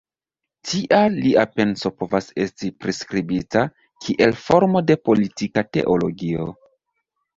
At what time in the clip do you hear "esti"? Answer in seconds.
2.45-2.71